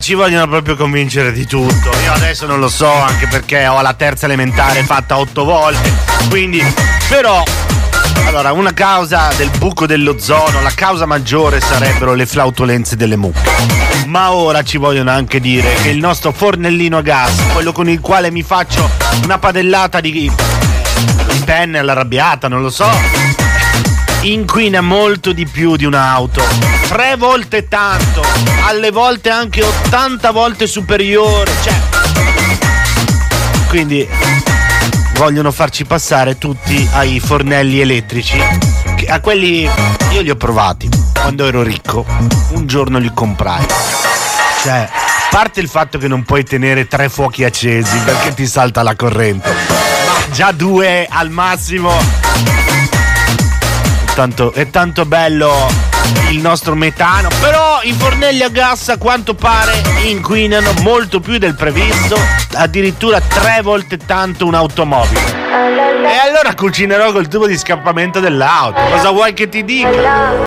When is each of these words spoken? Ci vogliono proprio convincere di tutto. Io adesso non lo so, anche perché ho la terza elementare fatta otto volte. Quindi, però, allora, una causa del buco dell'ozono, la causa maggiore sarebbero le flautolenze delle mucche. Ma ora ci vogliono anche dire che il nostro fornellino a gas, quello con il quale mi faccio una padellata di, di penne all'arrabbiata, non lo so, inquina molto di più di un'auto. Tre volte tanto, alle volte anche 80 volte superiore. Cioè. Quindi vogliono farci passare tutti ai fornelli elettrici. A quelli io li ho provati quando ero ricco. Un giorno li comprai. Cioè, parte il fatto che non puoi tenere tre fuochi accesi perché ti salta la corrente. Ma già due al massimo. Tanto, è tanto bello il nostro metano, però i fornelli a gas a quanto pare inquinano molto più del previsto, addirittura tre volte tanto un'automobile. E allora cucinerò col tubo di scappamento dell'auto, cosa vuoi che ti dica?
Ci 0.00 0.14
vogliono 0.14 0.48
proprio 0.48 0.76
convincere 0.76 1.30
di 1.30 1.46
tutto. 1.46 1.90
Io 2.02 2.12
adesso 2.12 2.46
non 2.46 2.58
lo 2.58 2.70
so, 2.70 2.90
anche 2.90 3.26
perché 3.26 3.66
ho 3.66 3.82
la 3.82 3.92
terza 3.92 4.24
elementare 4.24 4.82
fatta 4.82 5.18
otto 5.18 5.44
volte. 5.44 5.92
Quindi, 6.30 6.64
però, 7.10 7.42
allora, 8.24 8.50
una 8.52 8.72
causa 8.72 9.28
del 9.36 9.50
buco 9.58 9.84
dell'ozono, 9.84 10.62
la 10.62 10.72
causa 10.74 11.04
maggiore 11.04 11.60
sarebbero 11.60 12.14
le 12.14 12.24
flautolenze 12.24 12.96
delle 12.96 13.16
mucche. 13.16 13.50
Ma 14.06 14.32
ora 14.32 14.62
ci 14.62 14.78
vogliono 14.78 15.10
anche 15.10 15.38
dire 15.38 15.74
che 15.82 15.90
il 15.90 15.98
nostro 15.98 16.32
fornellino 16.32 16.96
a 16.96 17.02
gas, 17.02 17.34
quello 17.52 17.72
con 17.72 17.86
il 17.86 18.00
quale 18.00 18.30
mi 18.30 18.42
faccio 18.42 18.88
una 19.22 19.38
padellata 19.38 20.00
di, 20.00 20.12
di 20.12 20.32
penne 21.44 21.78
all'arrabbiata, 21.78 22.48
non 22.48 22.62
lo 22.62 22.70
so, 22.70 22.88
inquina 24.22 24.80
molto 24.80 25.32
di 25.32 25.46
più 25.46 25.76
di 25.76 25.84
un'auto. 25.84 26.42
Tre 26.88 27.16
volte 27.16 27.68
tanto, 27.68 28.22
alle 28.66 28.90
volte 28.90 29.30
anche 29.30 29.62
80 29.62 30.30
volte 30.30 30.66
superiore. 30.66 31.50
Cioè. 31.62 31.74
Quindi 33.68 34.06
vogliono 35.14 35.50
farci 35.50 35.84
passare 35.84 36.38
tutti 36.38 36.88
ai 36.92 37.20
fornelli 37.20 37.80
elettrici. 37.80 38.38
A 39.08 39.20
quelli 39.20 39.68
io 40.10 40.20
li 40.20 40.30
ho 40.30 40.36
provati 40.36 40.88
quando 41.14 41.46
ero 41.46 41.62
ricco. 41.62 42.04
Un 42.50 42.66
giorno 42.66 42.98
li 42.98 43.10
comprai. 43.14 43.64
Cioè, 44.62 44.88
parte 45.30 45.60
il 45.60 45.68
fatto 45.68 45.98
che 45.98 46.08
non 46.08 46.24
puoi 46.24 46.44
tenere 46.44 46.86
tre 46.86 47.08
fuochi 47.08 47.44
accesi 47.44 47.96
perché 48.04 48.34
ti 48.34 48.46
salta 48.46 48.82
la 48.82 48.94
corrente. 48.94 49.48
Ma 49.48 50.34
già 50.34 50.52
due 50.52 51.06
al 51.08 51.30
massimo. 51.30 52.19
Tanto, 54.14 54.52
è 54.52 54.68
tanto 54.68 55.06
bello 55.06 55.68
il 56.30 56.40
nostro 56.40 56.74
metano, 56.74 57.28
però 57.40 57.80
i 57.82 57.92
fornelli 57.92 58.42
a 58.42 58.48
gas 58.48 58.88
a 58.88 58.98
quanto 58.98 59.34
pare 59.34 59.72
inquinano 60.04 60.72
molto 60.80 61.20
più 61.20 61.38
del 61.38 61.54
previsto, 61.54 62.18
addirittura 62.54 63.20
tre 63.20 63.60
volte 63.62 63.96
tanto 63.96 64.46
un'automobile. 64.46 65.20
E 66.04 66.28
allora 66.28 66.54
cucinerò 66.54 67.12
col 67.12 67.28
tubo 67.28 67.46
di 67.46 67.56
scappamento 67.56 68.20
dell'auto, 68.20 68.80
cosa 68.90 69.10
vuoi 69.10 69.32
che 69.32 69.48
ti 69.48 69.64
dica? 69.64 70.32